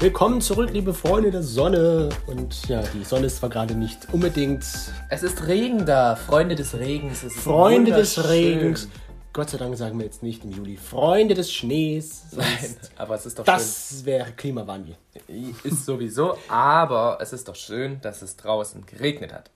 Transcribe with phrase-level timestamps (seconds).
[0.00, 2.08] Willkommen zurück, liebe Freunde der Sonne.
[2.26, 4.64] Und ja, die Sonne ist zwar gerade nicht unbedingt.
[5.10, 7.22] Es ist Regen da, Freunde des Regens.
[7.22, 8.30] Es ist Freunde des.
[8.30, 8.88] Regens.
[9.34, 10.78] Gott sei Dank sagen wir jetzt nicht im Juli.
[10.78, 12.22] Freunde des Schnees.
[12.32, 14.96] Nein, aber es ist doch Das wäre Klimawandel.
[15.26, 15.54] schön.
[15.64, 19.50] Ist sowieso, aber es ist doch schön, dass es draußen geregnet hat.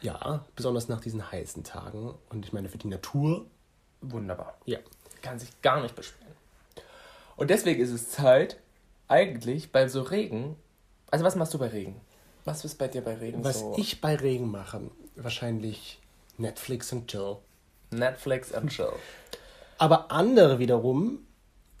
[0.00, 2.14] Ja, besonders nach diesen heißen Tagen.
[2.30, 3.46] Und ich meine, für die Natur.
[4.00, 4.58] Wunderbar.
[4.64, 4.78] Ja.
[5.22, 6.34] Kann sich gar nicht beschweren.
[7.36, 8.56] Und deswegen ist es Zeit,
[9.08, 10.56] eigentlich bei so Regen.
[11.10, 12.00] Also, was machst du bei Regen?
[12.44, 13.74] Was ist bei dir bei Regen Was so?
[13.76, 14.80] ich bei Regen mache,
[15.16, 16.00] wahrscheinlich
[16.38, 17.36] Netflix und Chill.
[17.90, 18.92] Netflix and chill.
[19.78, 21.20] Aber andere wiederum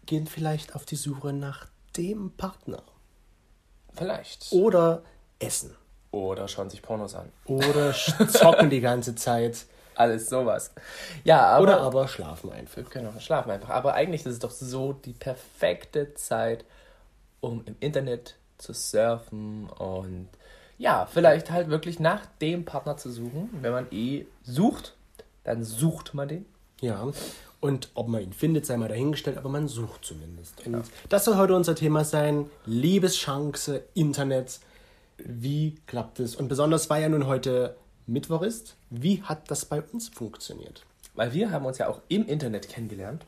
[0.06, 2.82] gehen vielleicht auf die Suche nach dem Partner.
[3.94, 4.52] Vielleicht.
[4.52, 5.02] Oder
[5.38, 5.74] essen.
[6.10, 7.30] Oder schauen sich Pornos an.
[7.44, 9.66] Oder zocken die ganze Zeit.
[9.94, 10.72] Alles sowas.
[11.24, 11.62] Ja, aber.
[11.62, 12.88] Oder aber schlafen einfach.
[12.88, 13.70] Genau, schlafen einfach.
[13.70, 16.64] Aber eigentlich ist es doch so die perfekte Zeit,
[17.40, 20.28] um im Internet zu surfen und
[20.78, 23.50] ja, vielleicht halt wirklich nach dem Partner zu suchen.
[23.60, 24.94] Wenn man eh sucht,
[25.44, 26.46] dann sucht man den.
[26.80, 27.10] Ja.
[27.60, 30.64] Und ob man ihn findet, sei mal dahingestellt, aber man sucht zumindest.
[30.64, 32.48] Und das soll heute unser Thema sein.
[32.64, 34.60] Liebeschance, Internet.
[35.16, 36.36] Wie klappt es?
[36.36, 40.84] Und besonders, weil ja nun heute Mittwoch ist, wie hat das bei uns funktioniert?
[41.14, 43.26] Weil wir haben uns ja auch im Internet kennengelernt.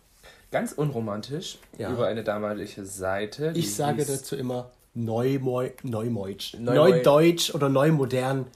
[0.51, 1.91] Ganz unromantisch Ja.
[1.93, 3.53] über eine damalige Seite.
[3.55, 6.55] Ich sage dazu immer Neumoi, Neumeutsch.
[6.59, 8.47] Neudeutsch oder Neumodern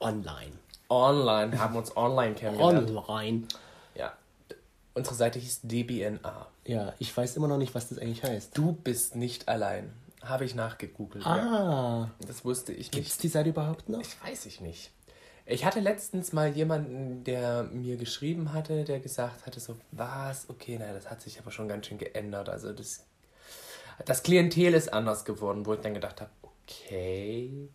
[0.00, 0.52] online.
[0.90, 2.90] Online, haben uns online kennengelernt.
[2.90, 3.42] Online.
[3.94, 4.12] Ja.
[4.94, 6.46] Unsere Seite hieß DBNA.
[6.66, 8.56] Ja, ich weiß immer noch nicht, was das eigentlich heißt.
[8.56, 9.92] Du bist nicht allein.
[10.22, 11.24] Habe ich nachgegoogelt.
[11.24, 11.30] Ja.
[11.30, 13.22] Ah, Das wusste ich gibt es nicht.
[13.22, 14.00] die Seite überhaupt noch?
[14.00, 14.90] Ich weiß ich nicht.
[15.46, 20.48] Ich hatte letztens mal jemanden, der mir geschrieben hatte, der gesagt hatte so, was?
[20.48, 22.48] Okay, naja, das hat sich aber schon ganz schön geändert.
[22.48, 23.04] Also das,
[24.06, 27.68] das Klientel ist anders geworden, wo ich dann gedacht habe, okay,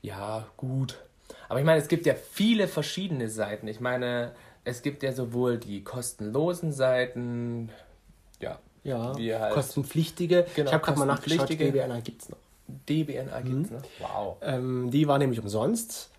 [0.00, 1.00] ja, gut.
[1.48, 3.66] Aber ich meine, es gibt ja viele verschiedene Seiten.
[3.66, 4.32] Ich meine,
[4.64, 7.70] es gibt ja sowohl die kostenlosen Seiten,
[8.38, 10.46] ja, Ja, halt kostenpflichtige.
[10.54, 11.48] Genau, ich habe gerade mal nachgeschaut.
[11.50, 12.38] DBNA gibt es noch.
[12.88, 13.76] DBNA gibt's Mhm.
[13.76, 13.82] noch.
[13.98, 14.36] Wow.
[14.40, 16.10] Ähm, die war nämlich umsonst.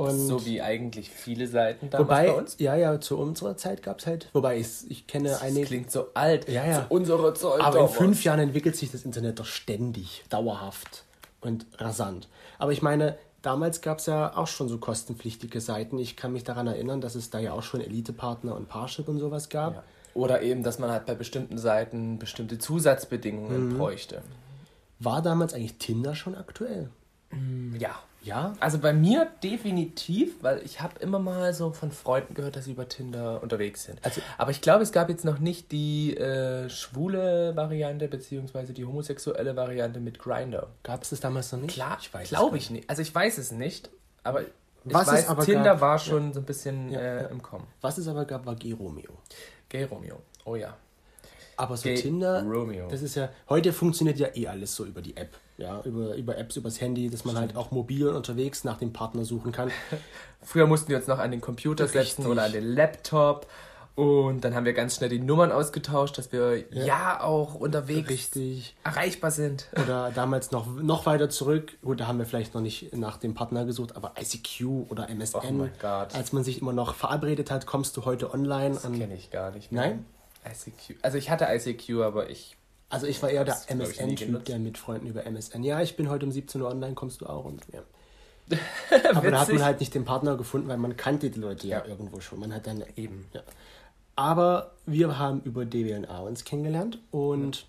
[0.00, 2.56] Und So wie eigentlich viele Seiten damals wobei, bei uns.
[2.58, 5.90] ja, ja, zu unserer Zeit gab es halt, wobei ich, ich kenne Das einige, klingt
[5.90, 6.48] so alt.
[6.48, 6.86] Ja, ja.
[6.88, 7.60] Zu unserer Zeit.
[7.60, 11.04] aber in fünf Jahren entwickelt sich das Internet doch ständig, dauerhaft
[11.42, 12.28] und rasant.
[12.58, 15.98] Aber ich meine, damals gab es ja auch schon so kostenpflichtige Seiten.
[15.98, 19.18] Ich kann mich daran erinnern, dass es da ja auch schon Elite-Partner und Parship und
[19.18, 19.74] sowas gab.
[19.74, 19.82] Ja.
[20.14, 23.76] Oder eben, dass man halt bei bestimmten Seiten bestimmte Zusatzbedingungen Mhm.
[23.78, 24.22] bräuchte.
[24.98, 26.88] War damals eigentlich Tinder schon aktuell?
[27.78, 27.90] Ja.
[28.22, 28.52] Ja?
[28.60, 32.72] Also bei mir definitiv, weil ich habe immer mal so von Freunden gehört, dass sie
[32.72, 33.98] über Tinder unterwegs sind.
[34.04, 38.84] Also- Aber ich glaube, es gab jetzt noch nicht die äh, schwule Variante beziehungsweise die
[38.84, 40.68] homosexuelle Variante mit Grinder.
[40.82, 41.72] Gab es das damals noch nicht?
[41.74, 42.88] Klar, ich weiß es glaube ich nicht.
[42.90, 43.88] Also ich weiß es nicht,
[44.22, 44.48] aber ich
[44.84, 47.28] Was es weiß, aber Tinder gab- war schon so ein bisschen Ja, äh, ja.
[47.28, 47.66] im Kommen.
[47.80, 49.12] Was es aber gab, war G-Romeo.
[49.68, 50.16] Gay Romeo.
[50.44, 50.76] Oh ja.
[51.60, 52.88] Aber so Gay Tinder, Romeo.
[52.88, 55.36] das ist ja, heute funktioniert ja eh alles so über die App.
[55.58, 59.24] Ja, über, über Apps, übers Handy, dass man halt auch mobil unterwegs nach dem Partner
[59.26, 59.70] suchen kann.
[60.42, 62.26] Früher mussten wir uns noch an den Computer setzen Richtig.
[62.26, 63.46] oder an den Laptop.
[63.94, 68.74] Und dann haben wir ganz schnell die Nummern ausgetauscht, dass wir ja, auch unterwegs Richtig.
[68.82, 69.66] erreichbar sind.
[69.72, 73.34] Oder damals noch, noch weiter zurück, gut, da haben wir vielleicht noch nicht nach dem
[73.34, 75.40] Partner gesucht, aber ICQ oder MSN.
[75.42, 76.14] Oh mein Gott.
[76.14, 78.98] Als man sich immer noch verabredet hat, kommst du heute online Das an.
[78.98, 79.70] kenne ich gar nicht.
[79.72, 80.06] Nein?
[80.44, 80.98] ICQ.
[81.02, 82.56] Also ich hatte ICQ, aber ich.
[82.88, 85.62] Also ich war eher der MSN-Typ, der mit Freunden über MSN.
[85.62, 87.82] Ja, ich bin heute um 17 Uhr online, kommst du auch und ja.
[89.14, 91.78] Aber da hat man halt nicht den Partner gefunden, weil man kannte die Leute ja,
[91.78, 91.86] Ja.
[91.86, 92.40] irgendwo schon.
[92.40, 93.26] Man hat dann Eben.
[93.32, 93.42] Ja.
[94.16, 97.66] Aber wir haben über DWNA uns kennengelernt und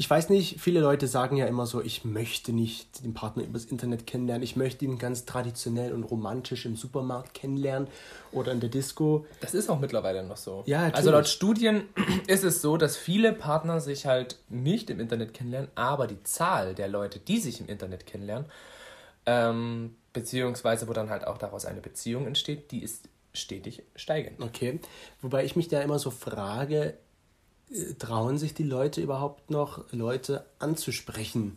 [0.00, 3.66] ich weiß nicht, viele Leute sagen ja immer so, ich möchte nicht den Partner übers
[3.66, 7.86] Internet kennenlernen, ich möchte ihn ganz traditionell und romantisch im Supermarkt kennenlernen
[8.32, 9.26] oder in der Disco.
[9.42, 10.62] Das ist auch mittlerweile noch so.
[10.64, 10.96] Ja, natürlich.
[10.96, 11.82] Also laut Studien
[12.28, 16.74] ist es so, dass viele Partner sich halt nicht im Internet kennenlernen, aber die Zahl
[16.74, 18.46] der Leute, die sich im Internet kennenlernen,
[19.26, 24.40] ähm, beziehungsweise wo dann halt auch daraus eine Beziehung entsteht, die ist stetig steigend.
[24.40, 24.80] Okay.
[25.20, 26.94] Wobei ich mich da immer so frage,
[27.98, 31.56] trauen sich die Leute überhaupt noch, Leute anzusprechen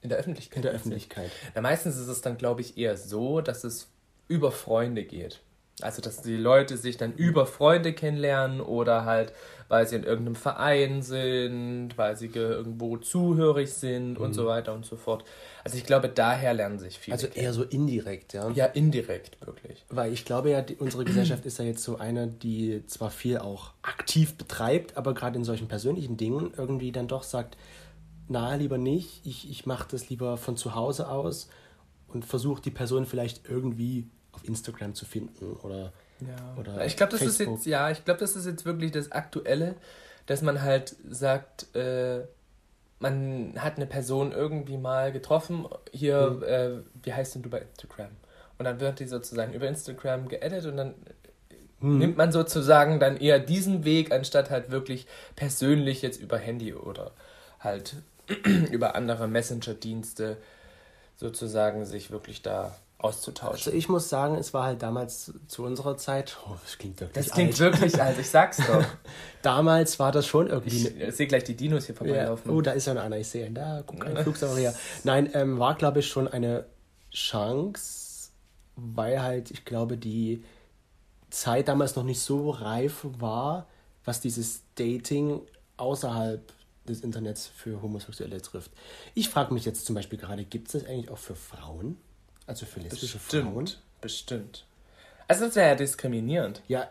[0.00, 0.56] In der Öffentlichkeit.
[0.56, 1.30] in der Öffentlichkeit?
[1.54, 3.88] Ja, meistens ist es dann, glaube ich, eher so, dass es
[4.26, 5.40] über Freunde geht.
[5.82, 9.32] Also, dass die Leute sich dann über Freunde kennenlernen oder halt,
[9.68, 14.74] weil sie in irgendeinem Verein sind, weil sie ge- irgendwo zuhörig sind und so weiter
[14.74, 15.24] und so fort.
[15.64, 17.14] Also, ich glaube, daher lernen sich viele.
[17.14, 17.44] Also kennen.
[17.44, 18.50] eher so indirekt, ja.
[18.50, 19.84] ja, indirekt, wirklich.
[19.88, 23.38] Weil ich glaube ja, die, unsere Gesellschaft ist ja jetzt so eine, die zwar viel
[23.38, 27.56] auch aktiv betreibt, aber gerade in solchen persönlichen Dingen irgendwie dann doch sagt,
[28.28, 29.24] na, lieber nicht.
[29.24, 31.48] Ich, ich mache das lieber von zu Hause aus
[32.08, 34.06] und versuche die Person vielleicht irgendwie
[34.40, 36.54] auf Instagram zu finden oder, Ja.
[36.58, 37.56] oder ich glaube, das ist Facebook.
[37.58, 39.74] jetzt, ja, ich glaube, das ist jetzt wirklich das Aktuelle,
[40.26, 42.20] dass man halt sagt, äh,
[43.00, 46.42] man hat eine Person irgendwie mal getroffen, hier, Mhm.
[46.42, 46.70] äh,
[47.04, 48.10] wie heißt denn du bei Instagram?
[48.58, 50.94] Und dann wird die sozusagen über Instagram geedit und dann
[51.80, 51.98] Hm.
[51.98, 55.06] nimmt man sozusagen dann eher diesen Weg, anstatt halt wirklich
[55.36, 57.12] persönlich jetzt über Handy oder
[57.60, 57.94] halt
[58.72, 60.38] über andere Messenger-Dienste
[61.16, 63.54] sozusagen sich wirklich da auszutauschen.
[63.56, 67.24] Also ich muss sagen, es war halt damals zu unserer Zeit, oh, das klingt wirklich
[67.24, 67.60] Das klingt alt.
[67.60, 68.84] wirklich alt, ich sag's doch.
[69.42, 72.50] Damals war das schon irgendwie Ich sehe gleich die Dinos hier Ja, vorbeilaufen.
[72.50, 74.74] oh, da ist ja noch einer, ich sehe ihn da, guck, ein Flugsaurier.
[75.04, 76.66] Nein, ähm, war, glaube ich, schon eine
[77.12, 78.30] Chance,
[78.76, 80.44] weil halt, ich glaube, die
[81.30, 83.66] Zeit damals noch nicht so reif war,
[84.04, 85.42] was dieses Dating
[85.76, 86.52] außerhalb
[86.88, 88.72] des Internets für Homosexuelle trifft.
[89.14, 91.96] Ich frage mich jetzt zum Beispiel gerade, gibt es das eigentlich auch für Frauen?
[92.48, 93.64] Also für lesbische Frauen?
[93.64, 94.64] Bestimmt, bestimmt.
[95.28, 96.62] Also das wäre ja diskriminierend.
[96.66, 96.88] Ja,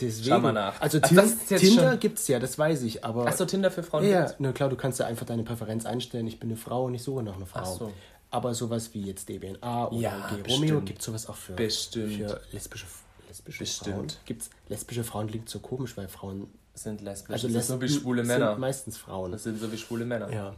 [0.00, 0.28] deswegen.
[0.28, 0.80] Schau mal nach.
[0.80, 3.26] Also Ach, Tin jetzt Tinder schon- gibt es ja, das weiß ich, aber...
[3.26, 4.04] Achso, Tinder für Frauen?
[4.06, 6.26] Ja, na klar, du kannst ja einfach deine Präferenz einstellen.
[6.28, 7.60] Ich bin eine Frau und ich suche nach einer Frau.
[7.62, 7.92] Ach so.
[8.30, 10.86] Aber sowas wie jetzt DBNA oder Ja, G-Romeo bestimmt.
[10.86, 12.12] gibt sowas auch für, Bestimmt.
[12.12, 12.84] für lesbische,
[13.26, 13.94] lesbische Bestimmt.
[13.96, 14.06] Frauen.
[14.26, 17.32] Gibt's lesbische Frauen klingt so komisch, weil Frauen Sind lesbisch.
[17.32, 18.56] also ist so wie schwule sind Männer.
[18.58, 19.32] meistens Frauen.
[19.32, 20.30] Das sind so wie schwule Männer.
[20.30, 20.54] Ja.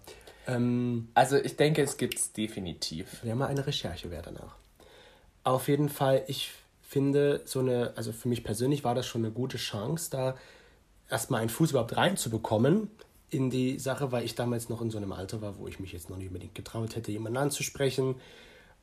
[0.46, 3.22] Ähm, Also ich denke, es gibt's definitiv.
[3.22, 4.56] wäre mal eine Recherche wert danach.
[5.44, 6.50] Auf jeden Fall, ich
[6.82, 10.37] finde so eine, also für mich persönlich war das schon eine gute Chance, da
[11.08, 12.90] erstmal einen Fuß überhaupt reinzubekommen
[13.31, 15.92] in die Sache, weil ich damals noch in so einem Alter war, wo ich mich
[15.92, 18.16] jetzt noch nicht unbedingt getraut hätte, jemanden anzusprechen.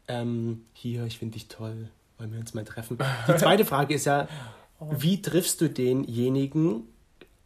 [0.07, 2.98] Ähm, hier, ich finde dich toll, wollen wir uns mal treffen.
[3.27, 4.27] Die zweite Frage ist ja,
[4.80, 6.83] wie triffst du denjenigen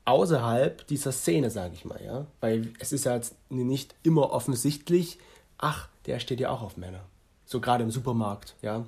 [0.05, 2.25] außerhalb dieser Szene, sage ich mal, ja?
[2.39, 5.19] Weil es ist ja jetzt nicht immer offensichtlich,
[5.57, 7.01] ach, der steht ja auch auf Männer.
[7.45, 8.85] So gerade im Supermarkt, ja.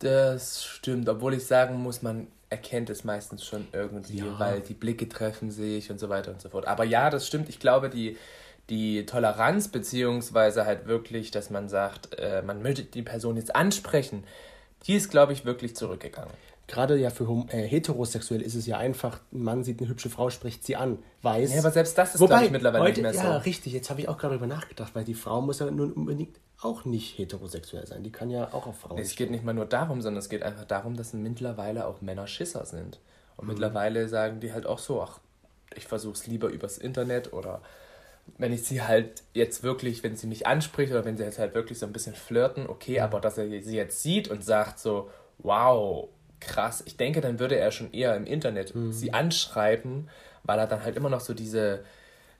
[0.00, 4.38] Das stimmt, obwohl ich sagen muss, man erkennt es meistens schon irgendwie, Ja.
[4.38, 6.66] weil die Blicke treffen sich und so weiter und so fort.
[6.66, 7.48] Aber ja, das stimmt.
[7.48, 8.18] Ich glaube, die,
[8.68, 14.24] die Toleranz, beziehungsweise halt wirklich, dass man sagt, äh, man möchte die Person jetzt ansprechen,
[14.86, 16.34] die ist, glaube ich, wirklich zurückgegangen.
[16.72, 20.30] Gerade ja für äh, heterosexuell ist es ja einfach, ein Mann sieht eine hübsche Frau,
[20.30, 21.52] spricht sie an, weiß.
[21.52, 23.44] Ja, aber selbst das ist, glaube ich, mittlerweile heute, nicht mehr ja, so.
[23.44, 26.40] richtig, jetzt habe ich auch gerade darüber nachgedacht, weil die Frau muss ja nun unbedingt
[26.62, 28.02] auch nicht heterosexuell sein.
[28.02, 28.98] Die kann ja auch auf Frauen.
[28.98, 32.26] Es geht nicht mal nur darum, sondern es geht einfach darum, dass mittlerweile auch Männer
[32.26, 32.98] Schisser sind.
[33.00, 33.36] Mhm.
[33.36, 35.18] Und mittlerweile sagen die halt auch so, ach,
[35.76, 37.60] ich versuche es lieber übers Internet oder
[38.38, 41.54] wenn ich sie halt jetzt wirklich, wenn sie mich anspricht oder wenn sie jetzt halt
[41.54, 43.04] wirklich so ein bisschen flirten, okay, Mhm.
[43.04, 46.08] aber dass er sie jetzt sieht und sagt so, wow,
[46.46, 48.92] krass, ich denke, dann würde er schon eher im Internet Mhm.
[48.92, 50.08] sie anschreiben,
[50.44, 51.84] weil er dann halt immer noch so diese,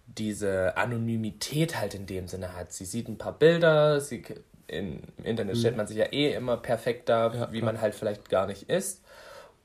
[0.07, 2.73] diese Anonymität halt in dem Sinne hat.
[2.73, 4.25] Sie sieht ein paar Bilder, sie,
[4.67, 7.41] in, im Internet stellt man sich ja eh immer perfekt dar, Mhm.
[7.41, 9.03] Ja, wie man halt vielleicht gar nicht ist.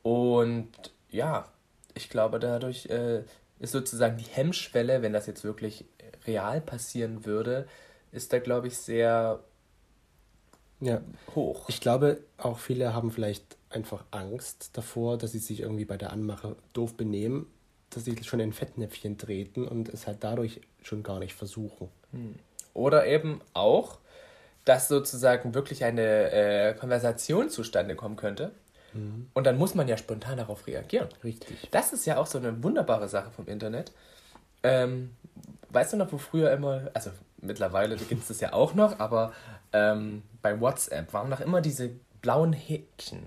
[0.03, 0.69] Und
[1.09, 1.47] ja,
[1.95, 3.23] ich glaube, dadurch äh,
[3.59, 5.85] ist sozusagen die Hemmschwelle, wenn das jetzt wirklich
[6.25, 7.67] real passieren würde,
[8.11, 9.39] ist da, glaube ich, sehr
[10.79, 11.01] ja.
[11.35, 11.65] hoch.
[11.69, 16.11] Ich glaube, auch viele haben vielleicht einfach Angst davor, dass sie sich irgendwie bei der
[16.11, 17.47] Anmache doof benehmen,
[17.89, 21.89] dass sie schon in Fettnäpfchen treten und es halt dadurch schon gar nicht versuchen.
[22.73, 23.99] Oder eben auch,
[24.65, 28.51] dass sozusagen wirklich eine äh, Konversation zustande kommen könnte.
[29.33, 31.09] Und dann muss man ja spontan darauf reagieren.
[31.23, 31.69] Richtig.
[31.71, 33.91] Das ist ja auch so eine wunderbare Sache vom Internet.
[34.63, 35.15] Ähm,
[35.69, 39.33] weißt du noch, wo früher immer, also mittlerweile gibt es das ja auch noch, aber
[39.73, 43.25] ähm, bei WhatsApp waren noch immer diese blauen Häkchen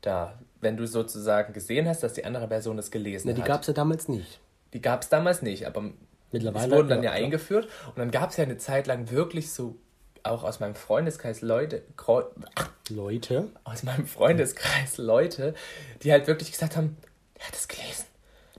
[0.00, 3.48] da, wenn du sozusagen gesehen hast, dass die andere Person es gelesen Na, die hat.
[3.48, 4.40] gab es ja damals nicht.
[4.72, 5.90] Die gab es damals nicht, aber
[6.32, 7.68] Mittlerweile, es wurden dann ja, eingeführt.
[7.88, 9.76] Und dann gab es ja eine Zeit lang wirklich so,
[10.22, 11.82] auch aus meinem Freundeskreis Leute,
[12.88, 13.48] Leute.
[13.64, 15.54] aus meinem Freundeskreis Leute,
[16.02, 16.96] die halt wirklich gesagt haben,
[17.38, 18.04] der hat es gelesen,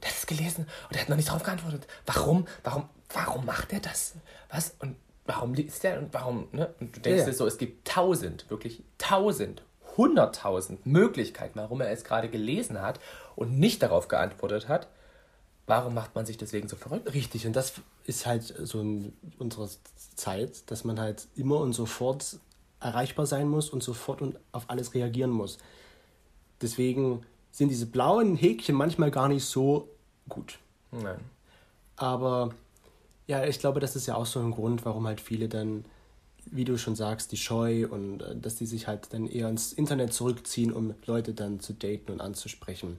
[0.01, 1.87] der hat es gelesen und der hat noch nicht darauf geantwortet.
[2.05, 4.15] Warum, warum, warum macht er das?
[4.49, 4.75] Was?
[4.79, 4.95] Und
[5.25, 6.73] warum liest er und warum, ne?
[6.79, 7.25] Und du denkst Ja.
[7.27, 9.63] dir so, es gibt tausend, wirklich tausend,
[10.01, 12.99] hunderttausend Möglichkeiten, warum er es gerade gelesen hat
[13.35, 14.87] und nicht darauf geantwortet hat.
[15.67, 17.13] Warum macht man sich deswegen so verrückt?
[17.13, 17.73] Richtig, und das
[18.05, 19.69] ist halt so in unserer
[20.15, 22.39] Zeit, dass man halt immer und sofort
[22.79, 25.59] erreichbar sein muss und sofort und auf alles reagieren muss.
[26.61, 29.87] Deswegen sind diese blauen Häkchen manchmal gar nicht so
[30.27, 30.57] gut.
[30.91, 31.19] Nein.
[31.95, 32.55] Aber
[33.27, 35.85] ja, ich glaube, das ist ja auch so ein Grund, warum halt viele dann,
[36.45, 39.73] wie du schon sagst, die Scheu und äh, dass die sich halt dann eher ins
[39.73, 42.97] Internet zurückziehen, um Leute dann zu daten und anzusprechen.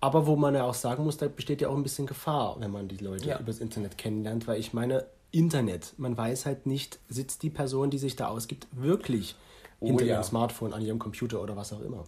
[0.00, 2.70] Aber wo man ja auch sagen muss, da besteht ja auch ein bisschen Gefahr, wenn
[2.70, 3.38] man die Leute Ja.
[3.38, 5.94] übers Internet kennenlernt, weil ich meine, Internet.
[5.96, 9.34] Man weiß halt nicht, sitzt die Person, die sich da ausgibt, wirklich
[9.80, 10.14] Oh hinter ja.
[10.14, 12.04] ihrem Smartphone, an ihrem Computer oder was auch immer.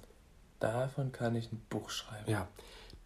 [0.60, 2.30] Davon kann ich ein Buch schreiben.
[2.30, 2.46] Ja,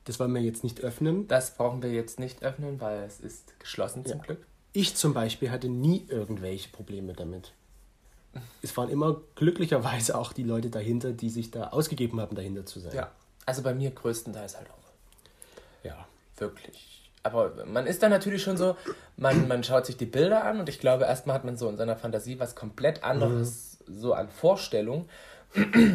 [0.05, 1.27] das wollen wir jetzt nicht öffnen.
[1.29, 4.25] Das brauchen wir jetzt nicht öffnen, weil es ist geschlossen zum Ja.
[4.25, 4.47] Glück.
[4.73, 7.53] Ich zum Beispiel hatte nie irgendwelche Probleme damit.
[8.63, 12.79] Es waren immer glücklicherweise auch die Leute dahinter, die sich da ausgegeben haben, dahinter zu
[12.79, 12.95] sein.
[12.95, 13.11] Ja.
[13.47, 15.85] Also bei mir größtenteils halt auch.
[15.85, 16.07] ja.
[16.37, 17.13] Wirklich.
[17.23, 18.77] Aber man ist dann natürlich schon so,
[19.17, 21.77] man, man schaut sich die Bilder an und ich glaube, erstmal hat man so in
[21.77, 25.09] seiner Fantasie was komplett anderes, so an Vorstellung.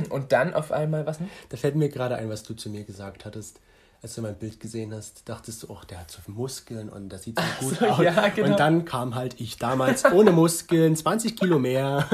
[0.10, 1.18] Und dann auf einmal, was?
[1.50, 3.60] Da fällt mir gerade ein, was du zu mir gesagt hattest.
[4.06, 7.10] Als du mein Bild gesehen hast, dachtest du, ach, der hat so viele Muskeln und
[7.10, 8.04] das sieht so gut so, aus.
[8.04, 8.52] ja, genau.
[8.52, 12.08] Und dann kam halt ich damals ohne Muskeln, 20 Kilo mehr.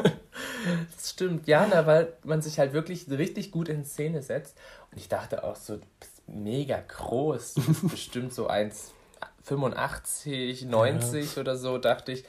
[0.95, 4.57] Das stimmt, ja, na, weil man sich halt wirklich richtig gut in Szene setzt.
[4.89, 5.81] Und ich dachte auch so,
[6.27, 7.55] mega groß.
[7.83, 12.23] Bestimmt so 1,85, 90 oder so, dachte ich.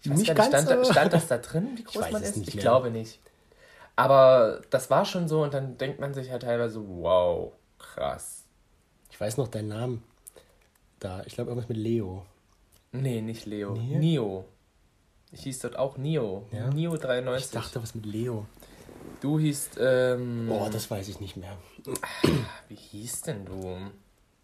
[0.00, 2.36] Ich weiß Nicht ganz, stand, da- stand das da drin, wie groß man ist?
[2.36, 2.62] ich mehr.
[2.62, 3.20] glaube nicht.
[3.94, 8.41] Aber das war schon so und dann denkt man sich halt teilweise, wow, krass.
[9.22, 10.02] Ich weiß noch deinen Namen.
[10.98, 12.26] Da, ich glaube irgendwas mit Leo.
[12.90, 13.70] Nee, nicht Leo.
[13.74, 13.96] Nee?
[13.98, 14.46] Nio.
[15.30, 16.44] Ich hieß dort auch Nio.
[16.50, 16.68] Ja?
[16.70, 17.46] Nio 93.
[17.46, 18.46] Ich dachte was mit Leo.
[19.20, 21.56] du hießt, ähm, Oh, das weiß ich nicht mehr.
[22.68, 23.76] wie hieß denn du?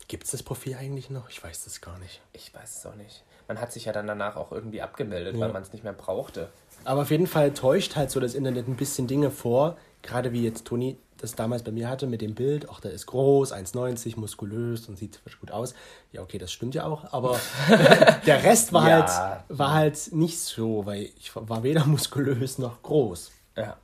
[0.06, 1.28] Gibt es das Profil eigentlich noch?
[1.28, 2.22] Ich weiß das gar nicht.
[2.32, 3.24] Ich weiß es auch nicht.
[3.48, 5.40] Man hat sich ja dann danach auch irgendwie abgemeldet, Ja.
[5.40, 6.50] weil man es nicht mehr brauchte.
[6.84, 9.76] Aber auf jeden Fall täuscht halt so das Internet ein bisschen Dinge vor.
[10.02, 12.68] Gerade wie jetzt Toni das damals bei mir hatte mit dem Bild.
[12.70, 15.74] Ach, der ist groß, 1,90, muskulös und sieht gut aus.
[16.12, 17.12] Ja, okay, das stimmt ja auch.
[17.12, 17.38] Aber
[18.26, 19.06] der Rest war, Ja.
[19.08, 23.30] halt, war halt nicht so, weil ich war weder muskulös noch groß.
[23.56, 23.76] Ja.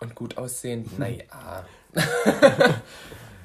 [0.00, 1.24] Und gut aussehend, naja.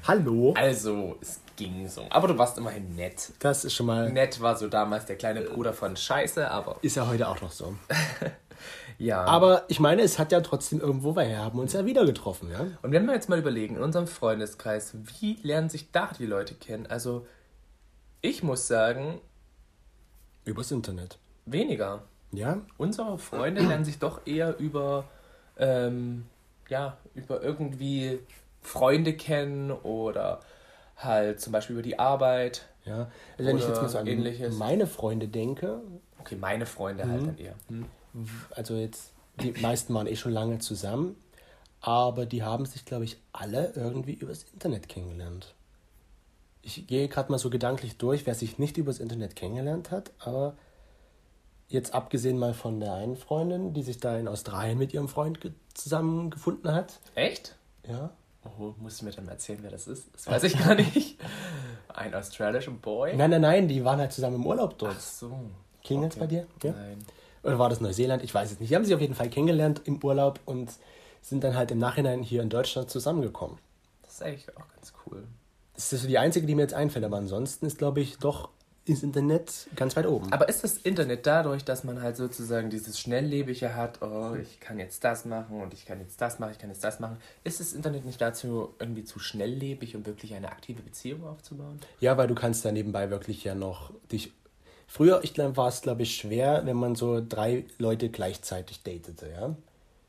[0.06, 0.54] Hallo?
[0.56, 2.06] Also, es ging so.
[2.10, 3.30] Aber du warst immerhin nett.
[3.40, 4.10] Das ist schon mal.
[4.10, 7.52] Nett war so damals der kleine Bruder von Scheiße, aber Ist ja heute auch noch
[7.52, 7.74] so.
[8.98, 9.24] ja.
[9.24, 12.50] Aber ich meine, es hat ja trotzdem irgendwo, weil wir haben uns ja wieder getroffen,
[12.50, 12.66] ja?
[12.82, 16.54] Und wenn wir jetzt mal überlegen, in unserem Freundeskreis, wie lernen sich da die Leute
[16.54, 16.86] kennen?
[16.86, 17.26] Also,
[18.20, 19.20] ich muss sagen,
[20.44, 21.18] Übers Internet.
[21.46, 22.02] weniger.
[22.32, 22.58] Ja?
[22.76, 25.04] Unsere Freunde lernen sich doch eher über,
[25.58, 26.26] ähm,
[26.68, 28.18] ja, über irgendwie
[28.60, 30.40] Freunde kennen oder
[30.96, 32.66] halt zum Beispiel über die Arbeit.
[32.84, 33.10] Ja.
[33.38, 34.56] Also wenn ich jetzt mal so an ähnliches.
[34.58, 35.80] meine Freunde denke,
[36.20, 37.54] Okay, meine Freunde halt dann eher.
[37.68, 37.86] Hm.
[38.50, 41.16] Also jetzt, die meisten waren eh schon lange zusammen,
[41.80, 45.54] aber die haben sich, glaube ich, alle irgendwie übers Internet kennengelernt.
[46.62, 50.56] Ich gehe gerade mal so gedanklich durch, wer sich nicht übers Internet kennengelernt hat, aber
[51.68, 55.40] jetzt abgesehen mal von der einen Freundin, die sich da in Australien mit ihrem Freund
[55.40, 56.98] ge- zusammengefunden hat.
[57.14, 57.56] Echt?
[57.86, 58.10] Ja.
[58.58, 60.08] Oh, musst du mir dann mal erzählen, wer das ist?
[60.14, 61.18] Das weiß ich gar nicht.
[61.88, 63.16] Ein australischer Boy?
[63.16, 65.00] Nein, nein, nein, die waren halt zusammen im Urlaub Ach dort.
[65.00, 65.38] so.
[65.84, 66.46] Klingelt's bei dir?
[66.62, 66.72] Ja?
[66.72, 66.98] Nein.
[67.48, 68.22] Oder war das Neuseeland?
[68.22, 68.70] Ich weiß es nicht.
[68.70, 70.70] Die haben sich auf jeden Fall kennengelernt im Urlaub und
[71.22, 73.58] sind dann halt im Nachhinein hier in Deutschland zusammengekommen.
[74.02, 75.24] Das ist eigentlich auch ganz cool.
[75.74, 78.48] Das ist so die einzige, die mir jetzt einfällt, aber ansonsten ist, glaube ich, doch
[78.88, 80.32] das Internet ganz weit oben.
[80.32, 84.78] Aber ist das Internet dadurch, dass man halt sozusagen dieses Schnelllebige hat, oh, ich kann
[84.78, 87.60] jetzt das machen und ich kann jetzt das machen, ich kann jetzt das machen, ist
[87.60, 91.80] das Internet nicht dazu irgendwie zu schnelllebig, um wirklich eine aktive Beziehung aufzubauen?
[92.00, 94.32] Ja, weil du kannst da nebenbei wirklich ja noch dich.
[94.90, 99.54] Früher, ich war es, glaube ich, schwer, wenn man so drei Leute gleichzeitig datete, ja.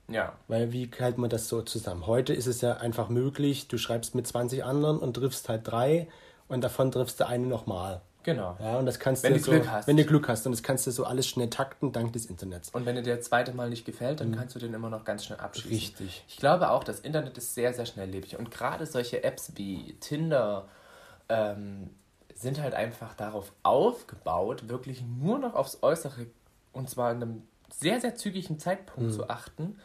[0.08, 0.34] Ja.
[0.48, 2.08] Weil wie hält man das so zusammen?
[2.08, 6.08] Heute ist es ja einfach möglich, du schreibst mit 20 anderen und triffst halt drei
[6.48, 8.02] und davon triffst du eine nochmal.
[8.24, 8.58] Genau.
[8.60, 9.88] Ja, und das kannst Wenn du so, Glück hast.
[9.88, 10.46] Wenn du Glück hast.
[10.46, 12.70] Und das kannst du so alles schnell takten, dank des Internets.
[12.70, 15.26] Und wenn dir der zweite Mal nicht gefällt, dann kannst du den immer noch ganz
[15.26, 15.98] schnell abschließen.
[15.98, 16.24] Richtig.
[16.28, 18.38] Ich glaube auch, das Internet ist sehr, sehr schnelllebig.
[18.38, 20.68] Und gerade solche Apps wie Tinder
[21.30, 21.90] ähm,
[22.40, 26.28] sind halt einfach darauf aufgebaut, wirklich nur noch aufs Äußere
[26.72, 29.78] und zwar in einem sehr, sehr zügigen Zeitpunkt zu achten.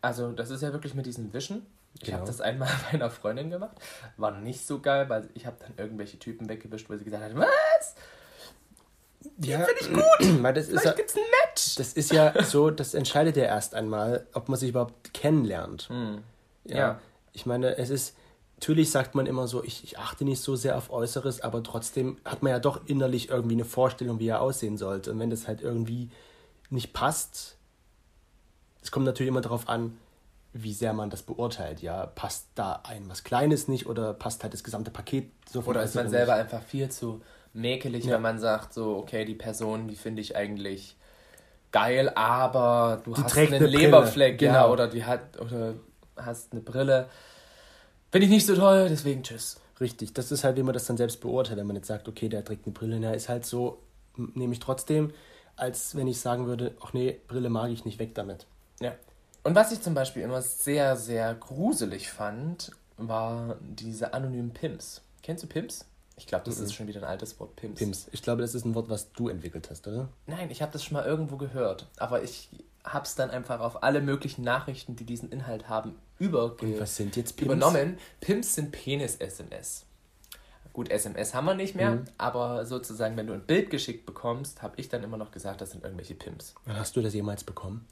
[0.00, 1.66] Also das ist ja wirklich mit diesem Wischen.
[1.94, 2.18] Ich Genau.
[2.18, 3.76] habe das einmal bei einer Freundin gemacht.
[4.16, 7.34] War nicht so geil, weil ich habe dann irgendwelche Typen weggewischt, wo sie gesagt hat,
[7.36, 7.94] was?
[9.38, 10.42] Ja, finde ich gut.
[10.42, 11.74] Weil das ist, ja, Vielleicht gibt's ein Match.
[11.76, 15.88] das ist ja so, das entscheidet ja erst einmal, ob man sich überhaupt kennenlernt.
[16.64, 16.76] Ja.
[16.76, 17.00] Ja.
[17.32, 18.16] Ich meine, es ist,
[18.62, 22.18] natürlich sagt man immer so, ich, ich achte nicht so sehr auf Äußeres, aber trotzdem
[22.24, 25.10] hat man ja doch innerlich irgendwie eine Vorstellung, wie er aussehen sollte.
[25.10, 26.10] Und wenn das halt irgendwie
[26.70, 27.56] nicht passt,
[28.80, 29.98] es kommt natürlich immer darauf an,
[30.52, 31.82] wie sehr man das beurteilt.
[31.82, 35.70] Ja, passt da ein was Kleines nicht oder passt halt das gesamte Paket so vom
[35.72, 36.42] Oder ist man Äußeren selber nicht?
[36.54, 37.20] einfach viel zu
[37.54, 38.14] mäkelig, Ja.
[38.14, 40.96] wenn man sagt, so, okay, die Person, die finde ich eigentlich
[41.72, 44.72] geil, aber du Die hast einen eine Brille, Leberfleck, ja, genau.
[44.72, 45.74] oder die hat, oder
[46.16, 47.08] hast eine Brille.
[48.12, 49.56] Finde ich nicht so toll, deswegen tschüss.
[49.80, 51.58] Richtig, das ist halt, wie man das dann selbst beurteilt.
[51.58, 53.78] Wenn man jetzt sagt, okay, der trägt eine Brille, na, ist halt so,
[54.16, 55.12] nehme ich trotzdem.
[55.56, 58.46] als wenn ich sagen würde, ach nee, Brille mag ich nicht, weg damit.
[58.80, 58.94] Ja.
[59.42, 65.02] Und was ich zum Beispiel immer sehr, sehr gruselig fand, war diese anonymen Pimps.
[65.22, 65.84] Kennst du Pimps?
[66.16, 66.64] Ich glaube, das Mhm.
[66.64, 67.78] ist schon wieder ein altes Wort, Pimps.
[67.80, 68.06] Pimps.
[68.12, 70.08] Ich glaube, das ist ein Wort, was du entwickelt hast, oder?
[70.26, 71.86] Nein, ich habe das schon mal irgendwo gehört.
[71.98, 72.48] Aber ich
[72.84, 76.96] habe es dann einfach auf alle möglichen Nachrichten, die diesen Inhalt haben, überge Und was
[76.96, 77.54] sind jetzt Pimps?
[77.54, 77.98] übernommen.
[78.20, 79.84] Pimps sind Penis-SMS.
[80.72, 82.04] Gut, SMS haben wir nicht mehr, Mhm.
[82.16, 85.70] aber sozusagen, wenn du ein Bild geschickt bekommst, habe ich dann immer noch gesagt, das
[85.72, 86.54] sind irgendwelche Pimps.
[86.66, 87.86] Hast du das jemals bekommen?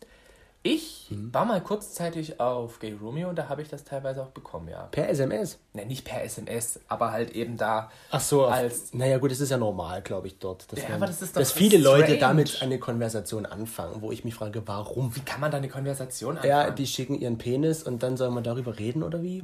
[0.63, 1.33] Ich Mhm.
[1.33, 4.89] war mal kurzzeitig auf Gay Romeo und da habe ich das teilweise auch bekommen, ja.
[4.91, 5.59] Per SMS?
[5.73, 7.91] Ne, nicht per SMS, aber halt eben da.
[8.11, 10.71] Ach so, Als- naja gut, das ist ja normal, glaube ich, dort.
[10.71, 12.19] Dass Ja, man- aber das ist doch dass viele Leute strange.
[12.19, 15.17] damit eine Konversation anfangen, wo ich mich frage, warum?
[15.17, 16.51] Wie kann man da eine Konversation anfangen?
[16.51, 19.43] Ja, die schicken ihren Penis und dann soll man darüber reden oder wie?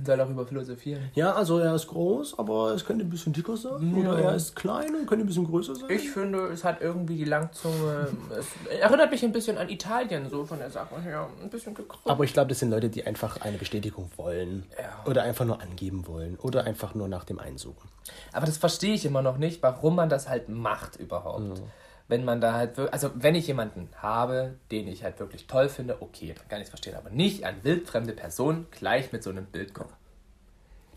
[0.00, 1.10] Man soll darüber philosophieren.
[1.14, 3.94] Ja, also er ist groß, aber es könnte ein bisschen dicker sein.
[3.94, 5.90] Oder er ist klein und könnte ein bisschen größer sein.
[5.90, 8.08] Ich finde, es hat irgendwie die Langzunge.
[8.38, 8.46] es
[8.80, 11.28] erinnert mich ein bisschen an Italien, so von der Sache her.
[11.42, 12.06] Ein bisschen gekrümmt.
[12.06, 14.64] aber ich glaube, das sind Leute, die einfach eine Bestätigung wollen.
[14.78, 15.10] Ja.
[15.10, 16.36] Oder einfach nur angeben wollen.
[16.36, 17.88] Oder einfach nur nach dem Einsuchen.
[18.32, 21.60] Aber das verstehe ich immer noch nicht, warum man das halt macht überhaupt.
[22.10, 25.68] Wenn man da halt wirklich, also wenn ich jemanden habe, den ich halt wirklich toll
[25.68, 29.30] finde, okay, dann kann ich es verstehen, aber nicht an wildfremde Personen gleich mit so
[29.30, 29.92] einem Bild kommen.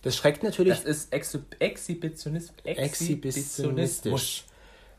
[0.02, 2.66] Das schreckt natürlich Das ist Exhi Exhibitionismus.
[2.66, 4.46] exhibitionistisch.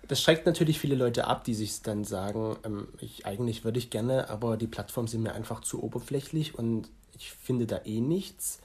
[0.07, 3.91] Das schreckt natürlich viele Leute ab, die sich dann sagen, ähm, ich, eigentlich würde ich
[3.91, 8.61] gerne, aber die Plattformen sind mir einfach zu oberflächlich und ich finde da eh nichts.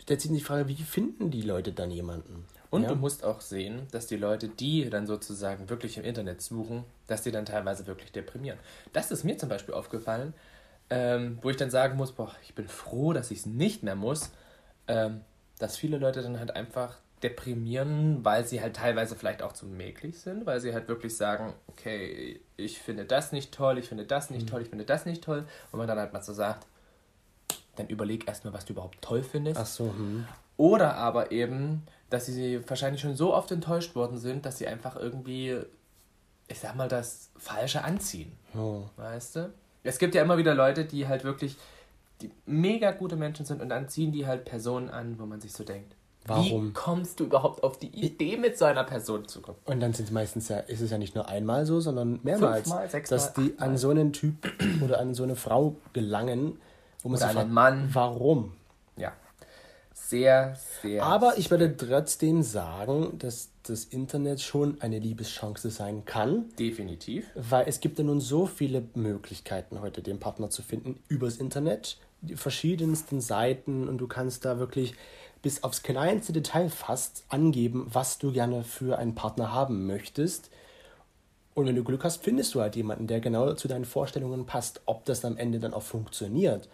[0.00, 2.44] Stellt sich die Frage, wie finden die Leute dann jemanden?
[2.72, 2.88] Und ja?
[2.88, 7.20] du musst auch sehen, dass die Leute, die dann sozusagen wirklich im Internet suchen, dass
[7.20, 8.58] die dann teilweise wirklich deprimieren.
[8.94, 10.32] Das ist mir zum Beispiel aufgefallen,
[10.88, 13.94] ähm, wo ich dann sagen muss, boah, ich bin froh, dass ich es nicht mehr
[13.94, 14.30] muss,
[14.88, 15.20] ähm,
[15.58, 20.18] dass viele Leute dann halt einfach deprimieren, weil sie halt teilweise vielleicht auch zu mäglich
[20.18, 24.30] sind, weil sie halt wirklich sagen, okay, ich finde das nicht toll, ich finde das
[24.30, 25.44] nicht toll, ich finde das nicht toll.
[25.72, 26.66] Und man dann halt mal so sagt,
[27.76, 29.60] dann überleg erstmal, was du überhaupt toll findest.
[29.60, 30.26] Ach so, hm.
[30.56, 31.82] Oder aber eben,
[32.12, 35.56] dass sie wahrscheinlich schon so oft enttäuscht worden sind, dass sie einfach irgendwie,
[36.46, 38.32] ich sag mal, das Falsche anziehen.
[38.54, 38.82] Oh.
[38.96, 39.52] Weißt du?
[39.82, 41.56] Es gibt ja immer wieder Leute, die halt wirklich
[42.20, 45.52] die mega gute Menschen sind und dann ziehen die halt Personen an, wo man sich
[45.52, 45.96] so denkt.
[46.26, 46.68] Warum?
[46.68, 49.58] Wie kommst du überhaupt auf die Idee, mit so einer Person zu kommen?
[49.64, 52.68] Und dann sind es meistens ja, ist es ja nicht nur einmal so, sondern mehrmals,
[52.68, 53.68] Fünfmal, sechsmal, dass die achtmal.
[53.70, 54.52] an so einen Typ
[54.84, 56.60] oder an so eine Frau gelangen,
[57.02, 57.90] wo man Oder sich einen fragt, Mann.
[57.92, 58.52] warum?
[58.96, 59.12] Ja.
[60.12, 61.02] Sehr, sehr.
[61.02, 67.30] Aber ich würde trotzdem sagen, dass das Internet schon eine Liebeschance sein kann, Definitiv.
[67.34, 71.96] weil es gibt ja nun so viele Möglichkeiten heute, den Partner zu finden übers Internet,
[72.20, 74.92] die verschiedensten Seiten und du kannst da wirklich
[75.40, 80.50] bis aufs kleinste Detail fast angeben, was du gerne für einen Partner haben möchtest.
[81.54, 84.82] Und wenn du Glück hast, findest du halt jemanden, der genau zu deinen Vorstellungen passt.
[84.84, 86.68] Ob das am Ende dann auch funktioniert,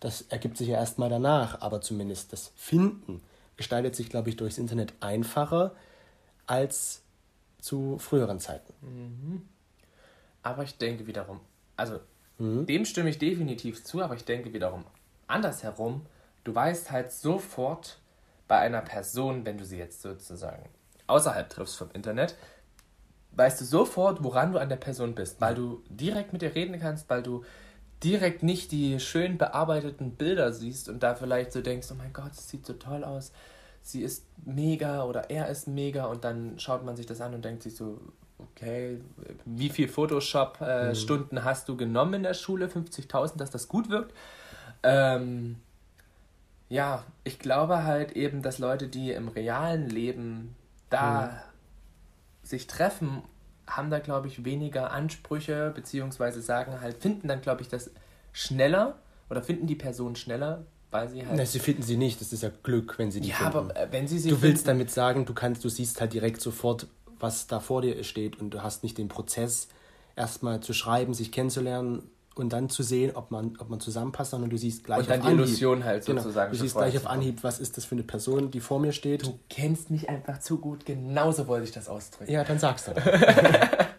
[0.00, 1.60] das ergibt sich ja erstmal danach.
[1.60, 3.22] Aber zumindest das Finden
[3.56, 5.74] gestaltet sich, glaube ich, durchs Internet einfacher
[6.46, 7.02] als
[7.60, 9.48] zu früheren Zeiten.
[10.42, 11.40] Aber ich denke wiederum,
[11.76, 12.00] also
[12.38, 12.66] Mhm.
[12.66, 14.84] dem stimme ich definitiv zu, aber ich denke wiederum
[15.26, 16.04] andersherum,
[16.42, 17.98] du weißt halt sofort
[18.48, 20.68] bei einer Person, wenn du sie jetzt sozusagen
[21.06, 22.36] außerhalb triffst vom Internet,
[23.32, 26.78] weißt du sofort, woran du an der Person bist, weil du direkt mit ihr reden
[26.78, 27.44] kannst, weil du
[28.02, 32.34] direkt nicht die schön bearbeiteten Bilder siehst und da vielleicht so denkst, oh mein Gott,
[32.34, 33.32] sie sieht so toll aus,
[33.82, 37.44] sie ist mega oder er ist mega und dann schaut man sich das an und
[37.44, 38.00] denkt sich so,
[38.38, 39.00] okay,
[39.44, 42.66] wie viel Photoshop-Stunden hast du genommen in der Schule?
[42.66, 44.12] 50.000, dass das gut wirkt?
[44.82, 45.56] Ähm,
[46.68, 50.56] ja, ich glaube halt eben, dass Leute, die im realen Leben
[50.90, 51.42] da
[52.42, 53.22] sich treffen,
[53.66, 57.90] haben da, glaube ich, weniger Ansprüche, beziehungsweise sagen halt, finden dann, glaube ich, das
[58.32, 58.98] schneller
[59.30, 61.36] oder finden die Person schneller, weil sie halt.
[61.36, 63.56] Na, sie finden sie nicht, das ist ja Glück, wenn sie die ja, finden.
[63.56, 66.12] aber äh, wenn sie sie du willst finden, damit sagen, du kannst, du siehst halt
[66.12, 66.86] direkt sofort,
[67.18, 69.68] was da vor dir steht und du hast nicht den Prozess,
[70.16, 74.50] erstmal zu schreiben, sich kennenzulernen und dann zu sehen, ob man, ob man zusammenpasst, sondern
[74.50, 75.46] du siehst gleich Und dann auf die Anhieb.
[75.46, 76.20] Illusion halt genau.
[76.22, 77.06] sozusagen Du siehst gleich auf.
[77.06, 79.24] Anhieb, was ist das für eine Person, die vor mir steht.
[79.24, 82.32] Du kennst mich einfach zu gut, genauso wollte ich das ausdrücken.
[82.32, 82.92] Ja, dann sagst du.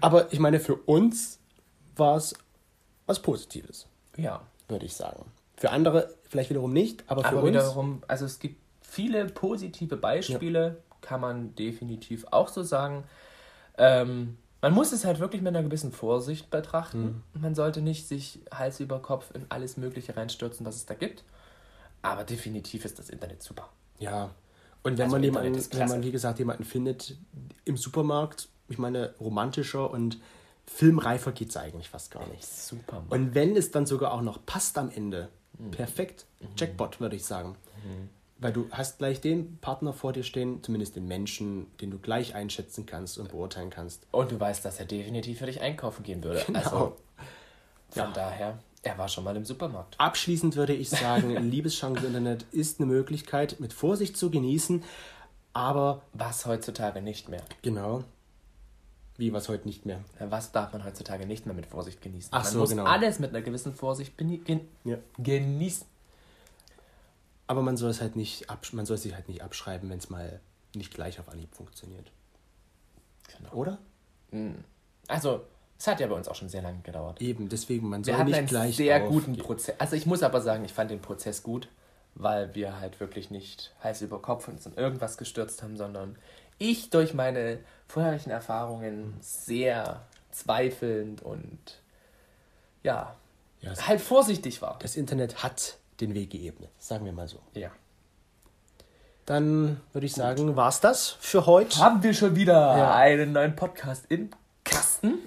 [0.00, 1.38] Aber ich meine, für uns
[1.96, 2.34] war es
[3.06, 4.42] was Positives, Ja.
[4.68, 5.24] würde ich sagen.
[5.56, 7.48] Für andere vielleicht wiederum nicht, aber für Aber uns.
[7.48, 13.04] wiederum, also es gibt viele positive Beispiele, kann man definitiv auch so sagen.
[13.76, 17.22] Ähm, man muss es halt wirklich mit einer gewissen Vorsicht betrachten.
[17.32, 21.24] Man sollte nicht sich Hals über Kopf in alles Mögliche reinstürzen, was es da gibt.
[22.02, 23.68] Aber definitiv ist das Internet super.
[23.98, 24.30] Ja.
[24.82, 27.16] Und wenn Also man Internet jemanden, wenn man wie gesagt jemanden findet
[27.64, 30.18] im Supermarkt, ich meine, romantischer und
[30.66, 32.46] filmreifer geht es eigentlich fast gar nicht.
[32.46, 33.00] Super.
[33.00, 33.08] Mann.
[33.08, 35.28] Und wenn es dann sogar auch noch passt am Ende,
[35.70, 36.26] perfekt.
[36.56, 37.56] Jackpot, würde ich sagen.
[38.42, 42.34] Weil du hast gleich den Partner vor dir stehen, zumindest den Menschen, den du gleich
[42.34, 44.06] einschätzen kannst und beurteilen kannst.
[44.12, 46.42] Und du weißt, dass er definitiv für dich einkaufen gehen würde.
[46.46, 46.58] Genau.
[46.58, 46.78] Also
[47.90, 48.10] von Ja.
[48.12, 49.94] daher, er war schon mal im Supermarkt.
[49.98, 54.82] Abschließend würde ich sagen, Liebeschancen im Internet ist eine Möglichkeit, mit Vorsicht zu genießen,
[55.52, 57.42] aber Was heutzutage nicht mehr.
[57.60, 58.04] genau,
[59.18, 60.00] wie was heute nicht mehr.
[60.18, 62.30] Was darf man heutzutage nicht mehr mit Vorsicht genießen?
[62.32, 62.84] Ach man so, muss genau.
[62.84, 64.96] alles mit einer gewissen Vorsicht beni- gen Ja.
[65.18, 65.86] genießen.
[67.50, 70.38] Aber man soll es halt nicht man soll sich halt nicht abschreiben, wenn es mal
[70.72, 72.12] nicht gleich auf Anhieb funktioniert.
[73.36, 73.50] Genau.
[73.54, 73.78] Oder?
[75.08, 75.44] Also,
[75.76, 77.20] es hat ja bei uns auch schon sehr lange gedauert.
[77.20, 79.74] Eben, deswegen, man soll Wir hatten nicht einen gleich sehr auf- guten Prozess.
[79.80, 81.66] Also ich muss aber sagen, ich fand den Prozess gut,
[82.14, 86.14] weil wir halt wirklich nicht Hals über Kopf uns in irgendwas gestürzt haben, sondern
[86.58, 87.58] ich durch meine
[87.88, 91.58] vorherigen Erfahrungen sehr zweifelnd und
[92.84, 93.16] ja,
[93.60, 94.78] Ja, halt vorsichtig war.
[94.78, 97.38] Das Internet hat den Weg geebnet, sagen wir mal so.
[97.54, 97.70] Ja.
[99.26, 101.78] Dann würde ich sagen, war's das für heute.
[101.78, 102.94] Haben wir schon wieder Ja.
[102.94, 104.30] einen neuen Podcast im
[104.64, 105.18] Kasten?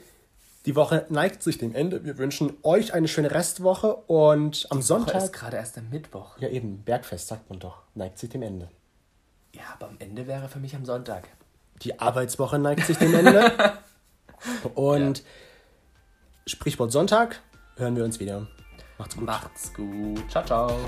[0.66, 2.04] Die Woche neigt sich dem Ende.
[2.06, 5.24] Wir wünschen euch eine schöne Restwoche und am Heute Sonntag.
[5.24, 6.38] ist gerade erst am Mittwoch.
[6.40, 7.82] Ja, eben, Bergfest, sagt man doch.
[7.96, 8.70] Neigt sich dem Ende.
[9.54, 11.28] Ja, aber am Ende wäre für mich am Sonntag.
[11.82, 13.52] Die Arbeitswoche neigt sich dem Ende.
[14.76, 15.24] Und
[16.48, 17.42] Sprichwort Sonntag
[17.78, 18.48] hören wir uns wieder.
[19.04, 19.26] Macht's gut.
[19.26, 20.32] Macht's gut.
[20.32, 20.80] Ciao, ciao.